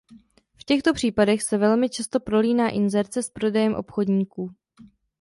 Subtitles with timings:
[0.57, 4.49] V těchto případech se velmi často prolíná inzerce s prodejem obchodníků.